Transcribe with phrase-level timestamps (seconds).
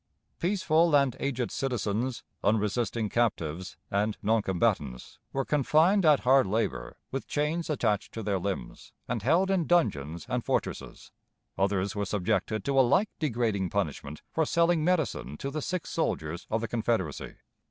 [0.39, 7.69] Peaceful and aged citizens, unresisting captives, and noncombatants, were confined at hard labor with chains
[7.69, 11.11] attached to their limbs, and held in dungeons and fortresses;
[11.55, 16.47] others were subjected to a like degrading punishment for selling medicine to the sick soldiers
[16.49, 17.35] of the Confederacy.